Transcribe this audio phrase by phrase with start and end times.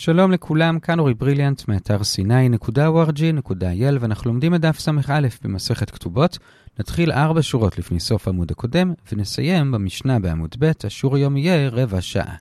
[0.00, 6.38] שלום לכולם, כאן אורי בריליאנט מאתר sny.org.il ואנחנו לומדים את דף ס"א במסכת כתובות.
[6.78, 12.00] נתחיל ארבע שורות לפני סוף העמוד הקודם ונסיים במשנה בעמוד ב', השיעור היום יהיה רבע
[12.00, 12.36] שעה.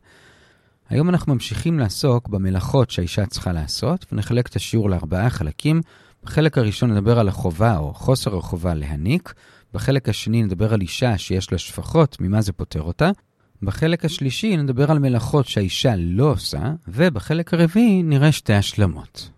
[0.89, 5.81] היום אנחנו ממשיכים לעסוק במלאכות שהאישה צריכה לעשות ונחלק את השיעור לארבעה חלקים.
[6.23, 9.33] בחלק הראשון נדבר על החובה או חוסר החובה להניק.
[9.73, 13.11] בחלק השני נדבר על אישה שיש לה שפחות, ממה זה פותר אותה.
[13.61, 19.29] בחלק השלישי נדבר על מלאכות שהאישה לא עושה, ובחלק הרביעי נראה שתי השלמות.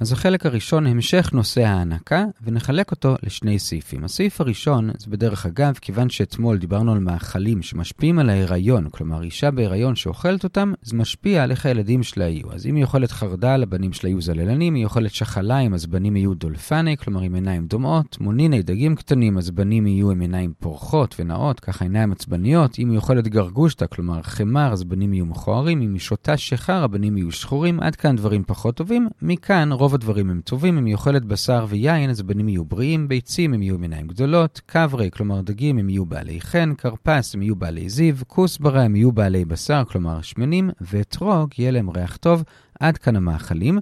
[0.00, 4.04] אז החלק הראשון, המשך נושא ההענקה, ונחלק אותו לשני סעיפים.
[4.04, 9.50] הסעיף הראשון, זה בדרך אגב, כיוון שאתמול דיברנו על מאכלים שמשפיעים על ההיריון, כלומר, אישה
[9.50, 12.52] בהיריון שאוכלת אותם, זה משפיע על איך הילדים שלה יהיו.
[12.52, 16.34] אז אם היא אוכלת חרדל, הבנים שלה יהיו זללנים, היא אוכלת שחליים, אז בנים יהיו
[16.34, 21.60] דולפני, כלומר עם עיניים דומעות, מוניני, דגים קטנים, אז בנים יהיו עם עיניים פורחות ונאות,
[21.60, 22.78] ככה עיניים עצבניות.
[22.78, 27.16] אם היא אוכלת גרגושטה, כלומר חמר, אז בנים יהיו מכוערים, אם היא שותה שחר, הבנים
[27.16, 29.08] יהיו שחורים, עד כאן דברים פחות טובים.
[29.22, 33.62] מכאן, הדברים הם טובים, אם היא אוכלת בשר ויין, אז הבנים יהיו בריאים, ביצים הם
[33.62, 37.88] יהיו עם עיניים גדולות, קברי, כלומר דגים, הם יהיו בעלי חן, כרפס, הם יהיו בעלי
[37.88, 42.42] זיו, כוסברה, הם יהיו בעלי בשר, כלומר שמנים, ואתרוג, יהיה להם ריח טוב.
[42.80, 43.78] עד כאן המאכלים.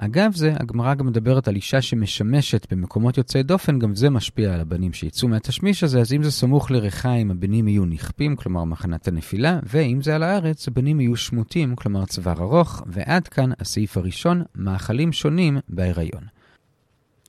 [0.00, 4.60] אגב זה, הגמרא גם מדברת על אישה שמשמשת במקומות יוצאי דופן, גם זה משפיע על
[4.60, 9.58] הבנים שיצאו מהתשמיש הזה, אז אם זה סמוך לריחיים, הבנים יהיו נכפים, כלומר מחנת הנפילה,
[9.62, 15.12] ואם זה על הארץ, הבנים יהיו שמוטים, כלומר צוואר ארוך, ועד כאן הסעיף הראשון, מאכלים
[15.12, 16.22] שונים בהיריון.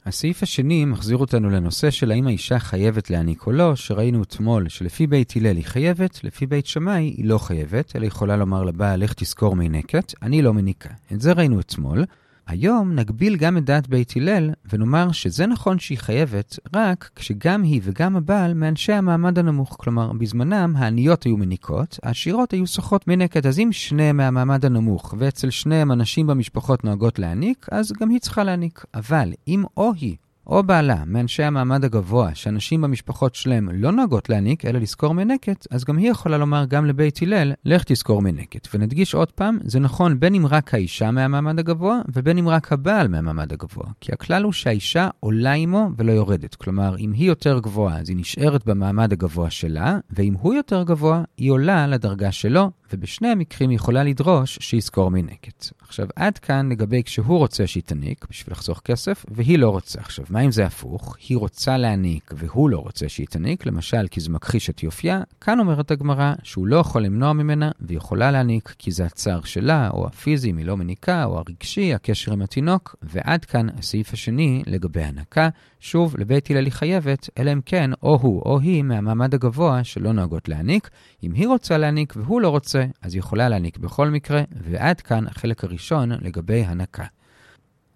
[0.06, 5.08] הסעיף השני מחזיר אותנו לנושא של האם האישה חייבת להעניק או לא, שראינו אתמול שלפי
[5.08, 9.14] בית הלל היא חייבת, לפי בית שמאי היא לא חייבת, אלא יכולה לומר לבעל, לך
[9.14, 10.90] תזכור מינקת, אני לא מניקה.
[11.14, 12.06] את זה ראינו אתמול.
[12.50, 17.82] היום נגביל גם את דעת בית הלל, ונאמר שזה נכון שהיא חייבת, רק כשגם היא
[17.84, 19.76] וגם הבעל מאנשי המעמד הנמוך.
[19.80, 23.46] כלומר, בזמנם העניות היו מניקות, העשירות היו שוכות מנקת.
[23.46, 28.44] אז אם שניהם מהמעמד הנמוך, ואצל שניהם הנשים במשפחות נוהגות להניק, אז גם היא צריכה
[28.44, 28.86] להניק.
[28.94, 30.16] אבל אם או היא
[30.50, 35.84] או בעלה מאנשי המעמד הגבוה, שאנשים במשפחות שלהם לא נוהגות להניק, אלא לזכור מנקת, אז
[35.86, 38.68] גם היא יכולה לומר גם לבית הלל, לך תזכור מנקת.
[38.74, 43.08] ונדגיש עוד פעם, זה נכון בין אם רק האישה מהמעמד הגבוה, ובין אם רק הבעל
[43.08, 43.86] מהמעמד הגבוה.
[44.02, 46.56] כי הכלל הוא שהאישה עולה עמו ולא יורדת.
[46.56, 51.24] כלומר, אם היא יותר גבוהה, אז היא נשארת במעמד הגבוה שלה, ואם הוא יותר גבוה,
[51.38, 55.66] היא עולה לדרגה שלו, ובשני המקרים היא יכולה לדרוש שיזכור מנקת.
[55.90, 60.00] עכשיו, עד כאן לגבי כשהוא רוצה שהיא תניק בשביל לחסוך כסף, והיא לא רוצה.
[60.00, 61.18] עכשיו, מה אם זה הפוך?
[61.30, 65.60] היא רוצה להניק והוא לא רוצה שהיא תניק, למשל כי זה מכחיש את יופייה, כאן
[65.60, 70.08] אומרת הגמרא שהוא לא יכול למנוע ממנה והיא יכולה להניק כי זה הצער שלה, או
[70.08, 75.04] הפיזי אם היא לא מניקה, או הרגשי, הקשר עם התינוק, ועד כאן הסעיף השני לגבי
[75.04, 75.50] הנקה.
[75.80, 80.12] שוב, לבית הלל היא חייבת, אלא אם כן, או הוא או היא מהמעמד הגבוה שלא
[80.12, 80.90] נוהגות להניק.
[81.24, 85.28] אם היא רוצה להניק והוא לא רוצה, אז היא יכולה להניק בכל מקרה, ועד כאן
[85.28, 85.79] החלק הראשון
[86.22, 87.06] לגבי הנקה.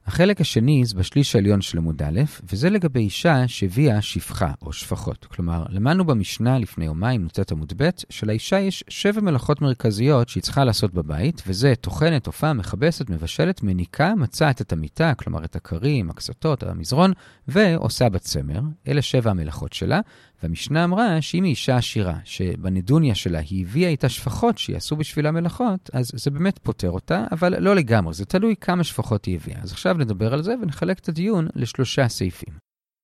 [0.07, 2.21] החלק השני זה בשליש העליון של עמוד א',
[2.51, 5.25] וזה לגבי אישה שהביאה שפחה או שפחות.
[5.25, 10.63] כלומר, למדנו במשנה לפני יומיים, נוצאת עמוד ב', שלאישה יש שבע מלאכות מרכזיות שהיא צריכה
[10.63, 16.63] לעשות בבית, וזה טוחנת, הופעה, מכבסת, מבשלת, מניקה, מצעת את המיטה, כלומר את הכרים, הקסתות,
[16.63, 17.11] המזרון,
[17.47, 18.61] ועושה בצמר.
[18.88, 19.99] אלה שבע המלאכות שלה,
[20.43, 25.89] והמשנה אמרה שאם היא אישה עשירה, שבנדוניה שלה היא הביאה איתה שפחות שיעשו בשבילה מלאכות,
[25.93, 29.59] אז זה באמת פותר אותה, אבל לא לגמרי, זה תלוי כמה שפחות היא הביאה.
[29.61, 32.62] אז עכשיו נדבר על זה ונחלק את הדיון לשלושה סעיפים.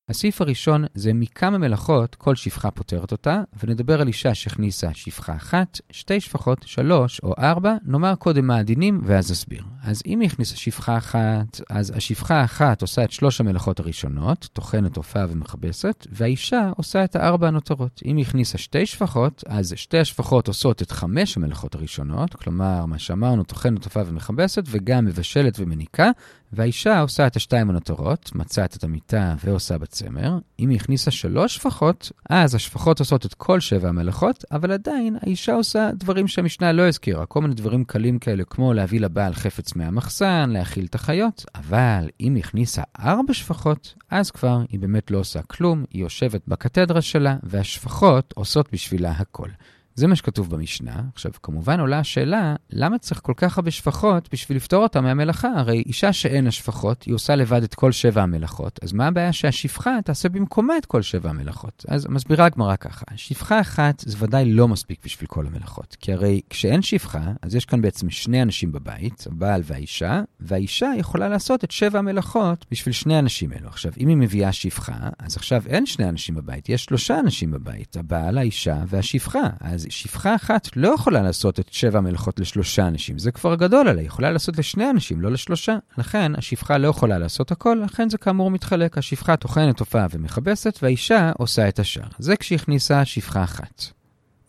[0.10, 5.80] הסעיף הראשון זה מכמה מלאכות כל שפחה פותרת אותה, ונדבר על אישה שהכניסה שפחה אחת,
[5.92, 9.64] שתי שפחות, שלוש או ארבע, נאמר קודם מה הדינים ואז נסביר.
[9.84, 14.96] אז אם היא הכניסה שפחה אחת, אז השפחה האחת עושה את שלוש המלאכות הראשונות, טוחנת,
[14.96, 18.02] הופעה ומכבסת, והאישה עושה את הארבע הנותרות.
[18.06, 23.00] אם היא הכניסה שתי שפחות, אז שתי השפחות עושות את חמש המלאכות הראשונות, כלומר, מה
[23.00, 26.10] שאמרנו, טוחנת, הופעה ומכבסת, וגם מבשלת ומניקה,
[26.54, 30.38] והאישה עושה את השתיים הנותרות, מצאת את המיטה ועושה בצמר.
[30.60, 35.54] אם היא הכניסה שלוש שפחות, אז השפחות עושות את כל שבע המלאכות, אבל עדיין האישה
[35.54, 40.50] עושה דברים שהמשנה לא הזכירה, כל מיני דברים קלים כאלה, כמו להביא לבעל חפץ מהמחסן,
[40.50, 45.42] להאכיל את החיות, אבל אם היא הכניסה ארבע שפחות, אז כבר היא באמת לא עושה
[45.42, 49.50] כלום, היא יושבת בקתדרה שלה, והשפחות עושות בשבילה הכל.
[49.96, 51.02] זה מה שכתוב במשנה.
[51.14, 55.48] עכשיו, כמובן עולה השאלה, למה צריך כל כך הרבה שפחות בשביל לפתור אותה מהמלאכה?
[55.56, 59.34] הרי אישה שאין לה שפחות, היא עושה לבד את כל שבע המלאכות, אז מה הבעיה
[59.34, 61.86] שהשפחה תעשה במקומה את כל שבע המלאכות?
[61.88, 66.42] אז מסבירה הגמרא ככה, שפחה אחת זה ודאי לא מספיק בשביל כל המלאכות, כי הרי
[66.50, 71.72] כשאין שפחה, אז יש כאן בעצם שני אנשים בבית, הבעל והאישה, והאישה יכולה לעשות את
[71.72, 73.68] שבע המלאכות בשביל שני האנשים אלו.
[73.68, 77.98] עכשיו, אם היא מביאה שפחה, אז עכשיו אין שני אנשים בבית, יש שלושה אנשים בבית,
[77.98, 79.50] הבעל, האישה והשפחה.
[79.60, 84.02] אז שפחה אחת לא יכולה לעשות את שבע המלאכות לשלושה אנשים, זה כבר גדול עליה,
[84.02, 85.78] היא יכולה לעשות לשני אנשים, לא לשלושה.
[85.98, 88.98] לכן, השפחה לא יכולה לעשות הכל, לכן זה כאמור מתחלק.
[88.98, 92.08] השפחה טוחנת הופעה ומכבסת, והאישה עושה את השאר.
[92.20, 93.99] זה כשהכניסה שפחה אחת.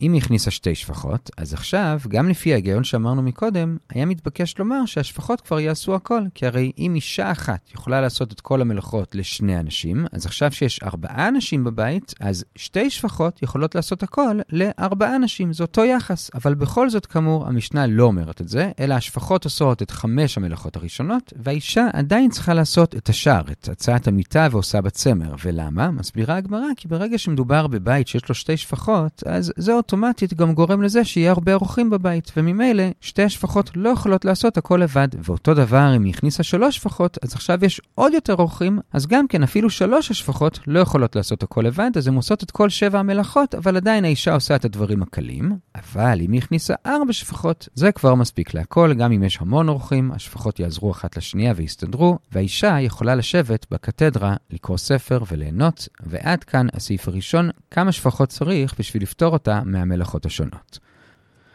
[0.01, 4.85] אם היא הכניסה שתי שפחות, אז עכשיו, גם לפי ההיגיון שאמרנו מקודם, היה מתבקש לומר
[4.85, 6.21] שהשפחות כבר יעשו הכל.
[6.35, 10.83] כי הרי אם אישה אחת יכולה לעשות את כל המלאכות לשני אנשים, אז עכשיו שיש
[10.83, 15.53] ארבעה אנשים בבית, אז שתי שפחות יכולות לעשות הכל לארבעה אנשים.
[15.53, 16.31] זה אותו יחס.
[16.35, 20.75] אבל בכל זאת, כאמור, המשנה לא אומרת את זה, אלא השפחות עושות את חמש המלאכות
[20.75, 25.35] הראשונות, והאישה עדיין צריכה לעשות את השאר, את הצעת המיטה ועושה בצמר.
[25.43, 25.91] ולמה?
[25.91, 30.81] מסבירה הגמרא, כי ברגע שמדובר בבית שיש לו שתי שפחות, אז זה אוטומטית גם גורם
[30.81, 35.07] לזה שיהיה הרבה אורחים בבית, וממילא שתי השפחות לא יכולות לעשות הכל לבד.
[35.23, 39.27] ואותו דבר, אם היא הכניסה שלוש שפחות, אז עכשיו יש עוד יותר אורחים, אז גם
[39.27, 42.99] כן אפילו שלוש השפחות לא יכולות לעשות הכל לבד, אז הן עושות את כל שבע
[42.99, 45.51] המלאכות, אבל עדיין האישה עושה את הדברים הקלים.
[45.75, 50.11] אבל אם היא הכניסה ארבע שפחות, זה כבר מספיק להכל, גם אם יש המון אורחים,
[50.11, 57.07] השפחות יעזרו אחת לשנייה ויסתדרו, והאישה יכולה לשבת בקתדרה, לקרוא ספר וליהנות, ועד כאן הסעיף
[57.07, 60.79] הראשון, כמה שפחות צריך בשביל לפתור אותה מהמלאכות השונות.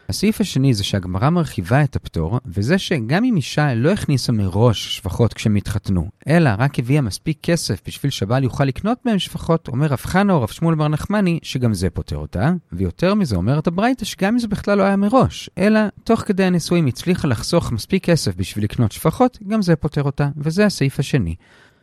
[0.09, 5.33] הסעיף השני זה שהגמרא מרחיבה את הפטור, וזה שגם אם אישה לא הכניסה מראש שפחות
[5.33, 9.99] כשהם התחתנו, אלא רק הביאה מספיק כסף בשביל שבעל יוכל לקנות מהם שפחות, אומר רב
[10.03, 14.33] חנה או רב שמואל בר נחמני שגם זה פותר אותה, ויותר מזה אומרת הברייתא שגם
[14.33, 18.63] אם זה בכלל לא היה מראש, אלא תוך כדי הנישואים הצליחה לחסוך מספיק כסף בשביל
[18.63, 21.35] לקנות שפחות, גם זה פותר אותה, וזה הסעיף השני.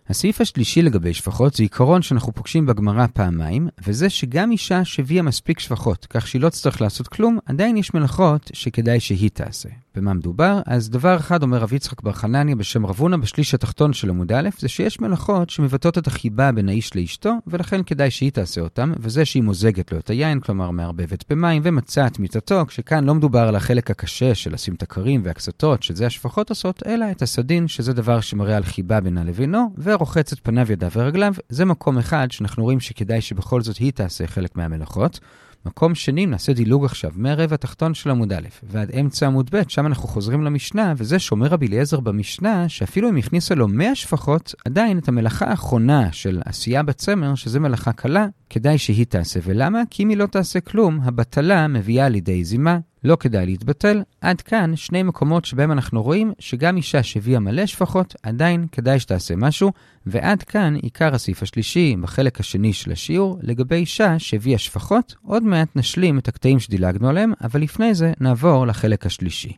[0.09, 5.59] הסעיף השלישי לגבי שפחות זה עיקרון שאנחנו פוגשים בגמרא פעמיים, וזה שגם אישה שהביאה מספיק
[5.59, 9.84] שפחות, כך שהיא לא תצטרך לעשות כלום, עדיין יש מלאכות שכדאי שהיא תעשה.
[9.97, 10.61] במה מדובר?
[10.67, 14.33] אז דבר אחד אומר רב יצחק בר חנניה בשם רב הונא בשליש התחתון של עמוד
[14.33, 18.93] א', זה שיש מלאכות שמבטאות את החיבה בין האיש לאשתו, ולכן כדאי שהיא תעשה אותם,
[18.99, 23.49] וזה שהיא מוזגת לו את היין, כלומר מערבבת במים, ומצאה את מיטתו, כשכאן לא מדובר
[23.49, 27.93] על החלק הקשה של לשים את הכרים והקסתות, שזה השפחות עושות, אלא את הסדין, שזה
[27.93, 32.63] דבר שמראה על חיבה בינה לבינו, ורוחץ את פניו, ידיו ורגליו, זה מקום אחד שאנחנו
[32.63, 35.21] רואים שכדאי שבכל זאת היא תעשה חלק מהמלאכות.
[35.67, 39.87] מקום שני, נעשה דילוג עכשיו, מהרבע התחתון של עמוד א' ועד אמצע עמוד ב', שם
[39.87, 44.99] אנחנו חוזרים למשנה, וזה שאומר רבי אליעזר במשנה, שאפילו אם הכניסה לו 100 שפחות, עדיין
[44.99, 49.41] את המלאכה האחרונה של עשייה בצמר, שזה מלאכה קלה, כדאי שהיא תעשה.
[49.43, 49.83] ולמה?
[49.91, 52.79] כי אם היא לא תעשה כלום, הבטלה מביאה לידי זימה.
[53.05, 54.03] לא כדאי להתבטל.
[54.21, 59.37] עד כאן שני מקומות שבהם אנחנו רואים שגם אישה שהביאה מלא שפחות, עדיין כדאי שתעשה
[59.37, 59.73] משהו.
[60.07, 65.15] ועד כאן עיקר הסעיף השלישי בחלק השני של השיעור, לגבי אישה שהביאה שפחות.
[65.23, 69.53] עוד מעט נשלים את הקטעים שדילגנו עליהם, אבל לפני זה נעבור לחלק השלישי.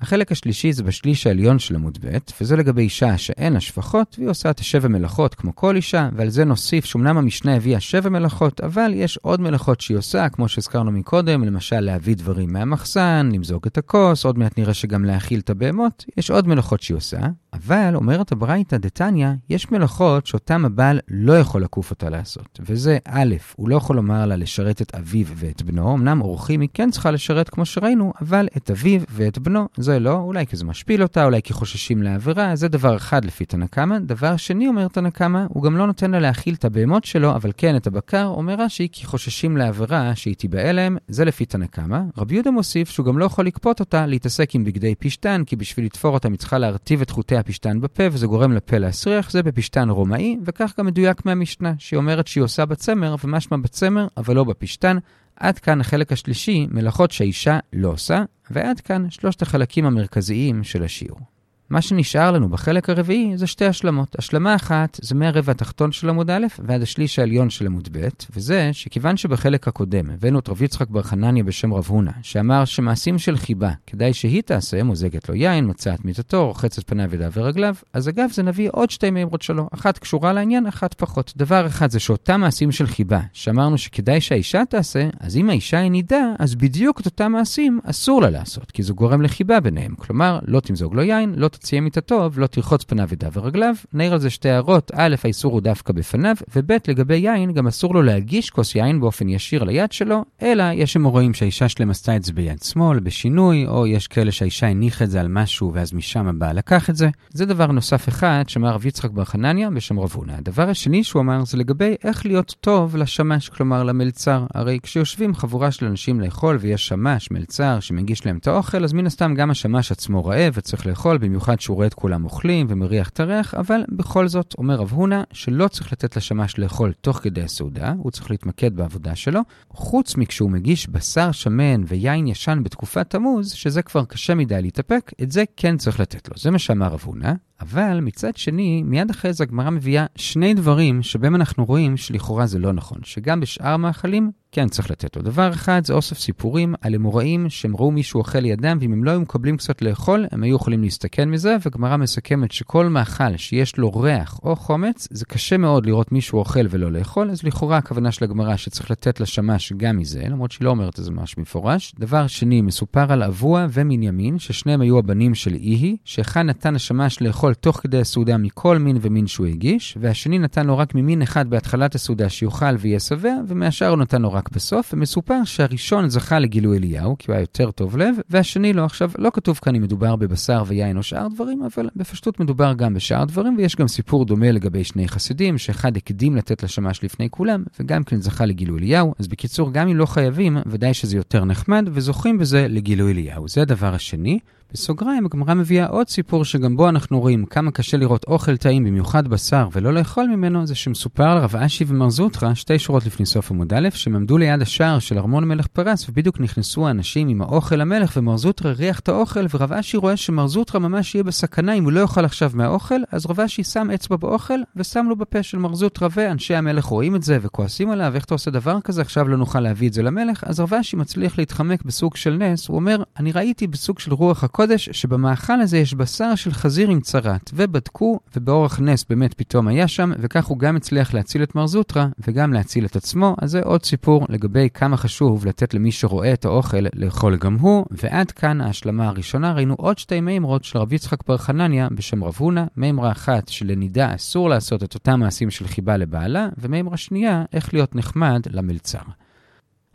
[0.00, 4.30] החלק השלישי זה בשליש העליון של עמוד ב', וזה לגבי אישה שאין לה שפחות, והיא
[4.30, 8.60] עושה את השבע מלאכות כמו כל אישה, ועל זה נוסיף שאומנם המשנה הביאה שבע מלאכות,
[8.60, 13.78] אבל יש עוד מלאכות שהיא עושה, כמו שהזכרנו מקודם, למשל להביא דברים מהמחסן, למזוג את
[13.78, 17.18] הכוס, עוד מעט נראה שגם להאכיל את הבהמות, יש עוד מלאכות שהיא עושה,
[17.52, 23.34] אבל אומרת הברייתא דתניא, יש מלאכות שאותם הבעל לא יכול לקוף אותה לעשות, וזה א',
[23.56, 27.10] הוא לא יכול לומר לה לשרת את אביו ואת בנו, אמנם אורחים היא כן צריכה
[27.10, 31.24] לשרת כמו שראינו, אבל את אביו ואת בנו זה לא, אולי כי זה משפיל אותה,
[31.24, 33.98] אולי כי חוששים לעבירה, זה דבר אחד לפי תנא קמא.
[33.98, 37.50] דבר שני, אומר תנא קמא, הוא גם לא נותן לה להאכיל את הבהמות שלו, אבל
[37.56, 42.00] כן את הבקר, אומר רש"י, כי חוששים לעבירה שהיא תיבאה להם, זה לפי תנא קמא.
[42.18, 45.86] רבי יהודה מוסיף שהוא גם לא יכול לכפות אותה להתעסק עם בגדי פשתן, כי בשביל
[45.86, 49.90] לתפור אותם היא צריכה להרטיב את חוטי הפשתן בפה, וזה גורם לפה להסריח, זה בפשתן
[49.90, 54.96] רומאי, וכך גם מדויק מהמשנה, שהיא אומרת שהיא עושה בצמר, ומשמע בצמר, אבל לא בפשתן.
[55.36, 61.39] עד כאן החלק השלישי, מלאכות שהאישה לא עושה, ועד כאן שלושת החלקים המרכזיים של השיעור.
[61.70, 64.16] מה שנשאר לנו בחלק הרביעי זה שתי השלמות.
[64.18, 68.70] השלמה אחת זה מהרבע התחתון של עמוד א' ועד השליש העליון של עמוד ב', וזה
[68.72, 73.36] שכיוון שבחלק הקודם הבאנו את רב יצחק בר חנניה בשם רב הונא, שאמר שמעשים של
[73.36, 78.30] חיבה, כדאי שהיא תעשה, מוזגת לו יין, מצאת מיטתו, רוחצת פניו ידיו ורגליו, אז אגב
[78.32, 81.32] זה נביא עוד שתי מימרות שלו, אחת קשורה לעניין, אחת פחות.
[81.36, 85.90] דבר אחד זה שאותם מעשים של חיבה, שאמרנו שכדאי שהאישה תעשה, אז אם האישה היא
[85.90, 89.94] נידה, אז בדיוק את אותם מעשים אסור לה לעשות, כי זה גורם לחיבה ביניהם.
[89.94, 93.74] כלומר, לא תמזוג לו יין, לא תציע מיטתו ולא תרחוץ פניו ידיו ורגליו.
[93.92, 97.94] נעיר על זה שתי הערות, א', האיסור הוא דווקא בפניו, וב', לגבי יין, גם אסור
[97.94, 102.16] לו להגיש כוס יין באופן ישיר ליד שלו, אלא יש שם רואים שהאישה שלהם עשתה
[102.16, 105.92] את זה ביד שמאל, בשינוי, או יש כאלה שהאישה הניחה את זה על משהו ואז
[105.92, 107.08] משם הבעל לקח את זה.
[107.32, 110.32] זה דבר נוסף אחד שאמר רב יצחק בר חנניה בשם רב הונא.
[110.32, 114.46] הדבר השני שהוא אמר זה לגבי איך להיות טוב לשמש, כלומר למלצר.
[114.54, 119.06] הרי כשיושבים חבורה של אנשים לאכול ויש שמש, מלצר, שמגיש להם את האוכל, אז מן
[119.06, 123.08] הסתם גם השמש עצמו רעב וצריך לאכול, במיוחד במיוחד שהוא רואה את כולם אוכלים ומריח
[123.08, 127.42] את הריח, אבל בכל זאת, אומר רב הונא, שלא צריך לתת לשמש לאכול תוך כדי
[127.42, 129.40] הסעודה, הוא צריך להתמקד בעבודה שלו,
[129.70, 135.32] חוץ מכשהוא מגיש בשר שמן ויין ישן בתקופת תמוז, שזה כבר קשה מדי להתאפק, את
[135.32, 136.34] זה כן צריך לתת לו.
[136.38, 137.32] זה מה שאמר רב הונא.
[137.60, 142.58] אבל מצד שני, מיד אחרי זה הגמרא מביאה שני דברים שבהם אנחנו רואים שלכאורה זה
[142.58, 145.22] לא נכון, שגם בשאר מאכלים כן צריך לתת לו.
[145.22, 149.10] דבר אחד זה אוסף סיפורים על אמוראים שהם ראו מישהו אוכל לידם, ואם הם לא
[149.10, 153.94] היו מקבלים קצת לאכול, הם היו יכולים להסתכן מזה, וגמרא מסכמת שכל מאכל שיש לו
[153.94, 158.24] ריח או חומץ, זה קשה מאוד לראות מישהו אוכל ולא לאכול, אז לכאורה הכוונה של
[158.24, 161.94] הגמרא שצריך לתת לשמש גם מזה, למרות שהיא לא אומרת את זה ממש מפורש.
[161.98, 167.54] דבר שני, מסופר על אבוע ומנימין, ששניהם היו הבנים של איהי, שאחד נתן השמש לאכול
[167.54, 171.94] תוך כדי הסעודה מכל מין ומין שהוא הגיש, והשני נתן לו רק ממין אחד בהתחלת
[171.94, 177.16] הסעודה שיאכל ויהיה שבע, ומהשאר הוא נתן לו רק בסוף, ומסופר שהראשון זכה לגילוי אליהו,
[177.18, 178.84] כי הוא היה יותר טוב לב, והשני לא.
[178.84, 182.94] עכשיו, לא כתוב כאן אם מדובר בבשר ויין או שאר דברים, אבל בפשטות מדובר גם
[182.94, 187.64] בשאר דברים, ויש גם סיפור דומה לגבי שני חסידים, שאחד הקדים לתת לשמש לפני כולם,
[187.80, 189.14] וגם כן זכה לגילוי אליהו.
[189.18, 193.48] אז בקיצור, גם אם לא חייבים, ודאי שזה יותר נחמד, וזוכים בזה לגילוי אליהו.
[193.48, 194.38] זה הדבר השני.
[194.72, 199.28] בסוגריים, הגמרא מביאה עוד סיפור שגם בו אנחנו רואים כמה קשה לראות אוכל טעים, במיוחד
[199.28, 203.50] בשר, ולא לאכול ממנו, זה שמסופר על רב אשי ומר זוטרא, שתי שורות לפני סוף
[203.50, 207.76] עמוד א', שהם עמדו ליד השער של ארמון מלך פרס, ובדיוק נכנסו האנשים עם האוכל
[207.76, 211.84] למלך, ומר זוטרא ריח את האוכל, ורב אשי רואה שמר זוטרא ממש יהיה בסכנה אם
[211.84, 215.58] הוא לא יאכל עכשיו מהאוכל, אז רב אשי שם אצבע באוכל, ושם לו בפה של
[215.58, 219.28] מר זוטרא, ואנשי המלך רואים את זה וכועסים עליו, איך אתה עושה דבר כזה, עכשיו
[219.28, 222.76] לא נוכל להביא את זה למלך, אז רב אשי מצליח להתחמק בסוג של נס, הוא
[222.76, 227.50] אומר, אני ראיתי בסוג של רוח הקודש, שבמאכל הזה יש בשר של חזיר עם צרת,
[227.54, 232.06] ובדקו, ובאורח נס באמת פתאום היה שם, וכך הוא גם הצליח להציל את מר זוטרא,
[232.18, 236.44] וגם להציל את עצמו, אז זה עוד סיפור לגבי כמה חשוב לתת למי שרואה את
[236.44, 241.26] האוכל לאכול גם הוא, ועד כאן ההשלמה הראשונה, ראינו עוד שתי מימרות של רב יצחק
[241.28, 245.96] בר חנניה בשם רב הונא, מימרה אחת שלנידה אסור לעשות את אותם מעשים של חיבה
[245.96, 249.19] לבעלה, ומימרה שנייה, איך להיות נחמד למלצר.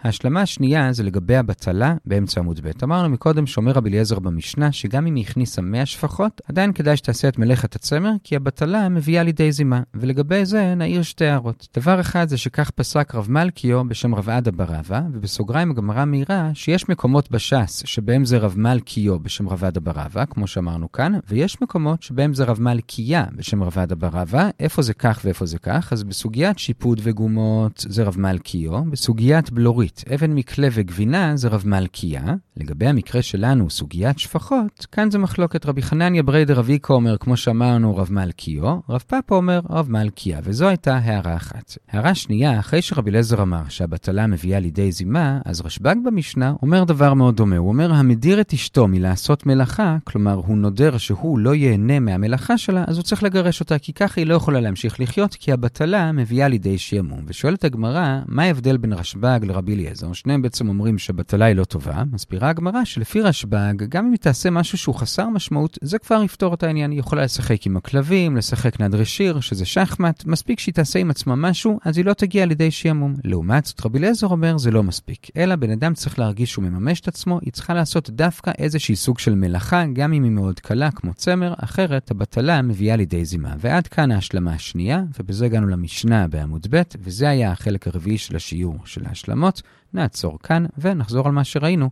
[0.05, 2.71] ההשלמה השנייה זה לגבי הבטלה באמצע עמוד ב'.
[2.83, 7.27] אמרנו מקודם שאומר רבי אליעזר במשנה, שגם אם היא הכניסה 100 שפחות, עדיין כדאי שתעשה
[7.27, 9.81] את מלאכת הצמר, כי הבטלה מביאה לידי זימה.
[9.93, 11.67] ולגבי זה נעיר שתי הערות.
[11.75, 16.89] דבר אחד זה שכך פסק רב מלכיו בשם רב עדה ברבא, ובסוגריים הגמרא מעירה שיש
[16.89, 22.03] מקומות בש"ס שבהם זה רב מלכיו בשם רב עדה ברבא, כמו שאמרנו כאן, ויש מקומות
[22.03, 26.03] שבהם זה רב מלכיה בשם רב עדה ברבא, איפה זה כך ואיפה זה כך, אז
[26.03, 32.21] בסוגיית שיפוד וגומות זה רב מלכיו, בסוגיית בלורית עברית, אבן מקלה וגבינה זה רב מלכיה.
[32.57, 37.97] לגבי המקרה שלנו, סוגיית שפחות, כאן זה מחלוקת רבי חנניה בריידר אביקו אומר, כמו שאמרנו,
[37.97, 41.77] רב מלכיו, רב פאפה אומר רב מלכיה, וזו הייתה הערה אחת.
[41.91, 47.13] הערה שנייה, אחרי שרבי אליעזר אמר שהבטלה מביאה לידי זימה, אז רשב"ג במשנה אומר דבר
[47.13, 47.57] מאוד דומה.
[47.57, 52.83] הוא אומר, המדיר את אשתו מלעשות מלאכה, כלומר, הוא נודר שהוא לא ייהנה מהמלאכה שלה,
[52.87, 56.47] אז הוא צריך לגרש אותה, כי ככה היא לא יכולה להמשיך לחיות, כי הבטלה מביאה
[56.47, 57.19] לידי שעמום.
[57.27, 62.03] ושואלת הגמרא, מה ההבדל בין רשב"ג לרבי אליעזר, שניהם בעצם אומרים שבטלה היא לא טובה,
[62.11, 66.53] מסבירה הגמרא שלפי רשב"ג, גם אם היא תעשה משהו שהוא חסר משמעות, זה כבר יפתור
[66.53, 66.91] את העניין.
[66.91, 71.35] היא יכולה לשחק עם הכלבים, לשחק נדרי שיר, שזה שחמט, מספיק שהיא תעשה עם עצמה
[71.35, 73.15] משהו, אז היא לא תגיע לידי שעמום.
[73.23, 75.27] לעומת זאת, רבי אליעזר אומר, זה לא מספיק.
[75.37, 79.19] אלא בן אדם צריך להרגיש שהוא מממש את עצמו, היא צריכה לעשות דווקא איזושהי סוג
[79.19, 83.55] של מלאכה, גם אם היא מאוד קלה, כמו צמר, אחרת הבטלה מביאה לידי זימה.
[83.59, 88.77] ועד כאן ההשלמה השנייה, ובזה הגענו למשנה בעמוד ב', וזה היה החלק הרביעי של השיעור
[88.85, 89.61] של ההשלמות.
[89.93, 91.89] נעצור כאן ונחזור על מה שראינו.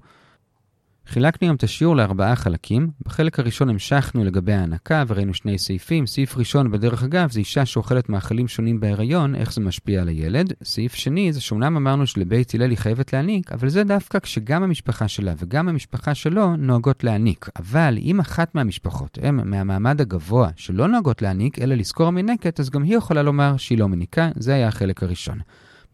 [1.07, 2.89] חילקנו היום את השיעור לארבעה חלקים.
[3.05, 6.07] בחלק הראשון המשכנו לגבי ההנקה וראינו שני סעיפים.
[6.07, 10.53] סעיף ראשון, בדרך אגב, זה אישה שאוכלת מאכלים שונים בהיריון, איך זה משפיע על הילד.
[10.63, 15.07] סעיף שני, זה שאומנם אמרנו שלבית הלל היא חייבת להניק, אבל זה דווקא כשגם המשפחה
[15.07, 17.49] שלה וגם המשפחה שלו נוהגות להניק.
[17.59, 22.83] אבל אם אחת מהמשפחות הם מהמעמד הגבוה שלא נוהגות להניק, אלא לזכור מנקת, אז גם
[22.83, 24.29] היא יכולה לומר שהיא לא מניקה.
[24.35, 25.39] זה היה החלק הראשון.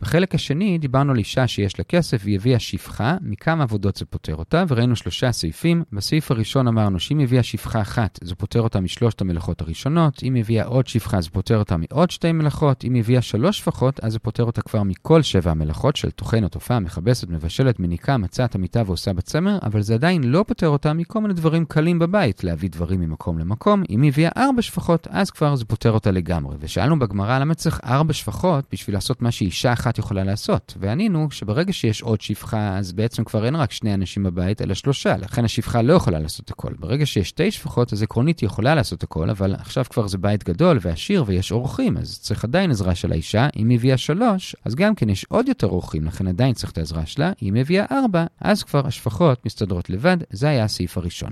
[0.01, 4.36] בחלק השני דיברנו על אישה שיש לה כסף והיא הביאה שפחה, מכמה עבודות זה פותר
[4.36, 5.84] אותה, וראינו שלושה סעיפים.
[5.94, 10.65] בסעיף הראשון אמרנו שאם הביאה שפחה אחת, זה פותר אותה משלושת המלאכות הראשונות, אם הביאה
[10.65, 14.44] עוד שפחה, זה פותר אותה מעוד שתי מלאכות, אם הביאה שלוש שפחות, אז זה פותר
[14.44, 19.58] אותה כבר מכל שבע המלאכות של טוחנת, הופעה, מכבסת, מבשלת, מניקה, מצת, המיטה ועושה בצמר,
[19.63, 23.84] אבל זה עדיין לא פותר אותה מכל מיני דברים קלים בבית, להביא דברים ממקום למקום.
[23.89, 26.56] אם הביאה ארבע שפחות, אז כבר זה פותר אותה לגמרי.
[26.60, 30.74] ושאלנו בגמרא למה צריך ארבע שפחות בשביל לעשות מה שאישה אחת יכולה לעשות.
[30.79, 35.17] וענינו שברגע שיש עוד שפחה, אז בעצם כבר אין רק שני אנשים בבית, אלא שלושה.
[35.17, 36.74] לכן השפחה לא יכולה לעשות הכל.
[36.79, 40.43] ברגע שיש שתי שפחות, אז עקרונית היא יכולה לעשות הכל, אבל עכשיו כבר זה בית
[40.43, 43.48] גדול ועשיר ויש אורחים, אז צריך עדיין עזרה של האישה.
[43.58, 46.77] אם היא הביאה שלוש, אז גם כן יש עוד יותר אורחים, לכן עדיין צריך את
[46.77, 47.31] העזרה שלה.
[47.41, 50.17] אם היא הביאה ארבע, אז כבר השפחות מסתדרות לבד.
[50.29, 51.31] זה היה הסעיף הראשון.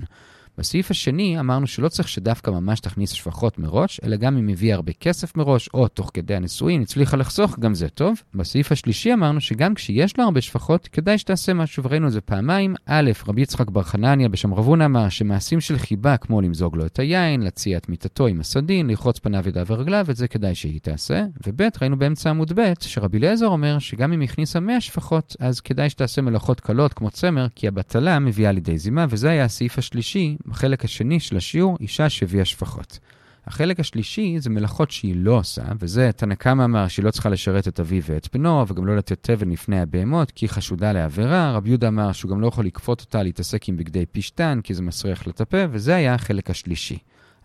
[0.58, 4.92] בסעיף השני אמרנו שלא צריך שדווקא ממש תכניס שפחות מראש, אלא גם אם הביא הרבה
[4.92, 8.22] כסף מראש, או תוך כדי הנישואין הצליחה לחסוך, גם זה טוב.
[8.34, 12.74] בסעיף השלישי אמרנו שגם כשיש לו הרבה שפחות, כדאי שתעשה משהו, וראינו את זה פעמיים.
[12.86, 16.98] א', רבי יצחק בר חנניה בשם רבון אמר שמעשים של חיבה, כמו למזוג לו את
[16.98, 21.24] היין, להציע את מיטתו עם הסדין, לרחוץ פניו ידיו ורגליו, את זה כדאי שהיא תעשה.
[21.46, 25.90] וב', ראינו באמצע עמוד ב', שרבי אליעזר אומר שגם אם הכניסה 100 שפחות, אז כדאי
[25.90, 30.84] שתעשה מלאכות קלות כמו צמר, כי הבטלה מביאה לידי זימה, וזה היה הסעיף השלישי, בחלק
[30.84, 32.98] השני של השיעור, אישה שהביאה שפחות.
[33.46, 37.68] החלק השלישי זה מלאכות שהיא לא עושה, וזה תנא קמא אמר שהיא לא צריכה לשרת
[37.68, 41.52] את אביו ואת בנו, וגם לא לתת תבן לפני הבהמות, כי היא חשודה לעבירה.
[41.52, 44.82] רב יהודה אמר שהוא גם לא יכול לכפות אותה להתעסק עם בגדי פשתן, כי זה
[44.82, 46.98] מסריח לטפה, וזה היה החלק השלישי.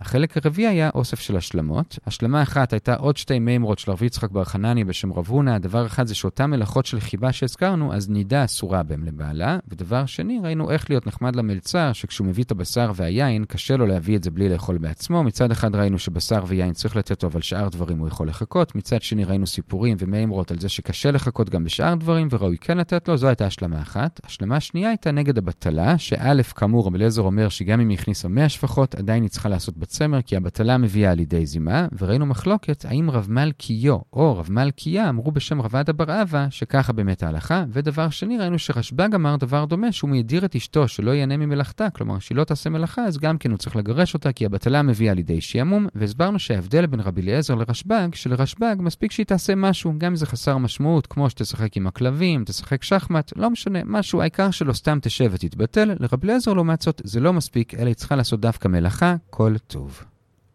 [0.05, 1.99] החלק הרביעי היה אוסף של השלמות.
[2.07, 5.57] השלמה אחת הייתה עוד שתי מימרות של רבי יצחק בר חנני בשם רב הונא.
[5.57, 9.57] דבר אחד זה שאותן מלאכות של חיבה שהזכרנו, אז נידה אסורה בהם לבעלה.
[9.67, 14.17] ודבר שני, ראינו איך להיות נחמד למלצר, שכשהוא מביא את הבשר והיין, קשה לו להביא
[14.17, 15.23] את זה בלי לאכול בעצמו.
[15.23, 18.75] מצד אחד ראינו שבשר ויין צריך לתת לו, אבל שאר דברים הוא יכול לחכות.
[18.75, 23.07] מצד שני ראינו סיפורים ומימרות על זה שקשה לחכות גם בשאר דברים, וראוי כן לתת
[23.07, 23.17] לו.
[23.17, 24.19] זו הייתה השלמה אחת.
[24.23, 28.49] השלמה השנייה הייתה נגד הבטלה, שא', כאמור, רבי אליעזר אומר שגם אם היא הכניסה 100
[28.49, 33.27] שפחות, עדיין היא צריכה לעשות צמר כי הבטלה מביאה לידי זימה, וראינו מחלוקת האם רב
[33.29, 38.37] מלכיו או רב מלכיה אמרו בשם רב עדה בר אבא שככה באמת ההלכה, ודבר שני
[38.37, 42.43] ראינו שרשב"ג אמר דבר דומה שהוא מדיר את אשתו שלא ייהנה ממלאכתה, כלומר שהיא לא
[42.43, 46.39] תעשה מלאכה אז גם כן הוא צריך לגרש אותה כי הבטלה מביאה לידי שעמום, והסברנו
[46.39, 51.07] שההבדל בין רבי אליעזר לרשב"ג, שלרשב"ג מספיק שהיא תעשה משהו, גם אם זה חסר משמעות,
[51.07, 56.27] כמו שתשחק עם הכלבים, תשחק שחמט, לא משנה, משהו, העיקר שלא סתם תשב ותתבטל, לרבי
[56.27, 59.82] אליעזר לעומת זאת זה לא מספיק, אלא היא צריכה לעשות דווקא מלאכה, כל טוב.
[59.83, 60.12] Grove.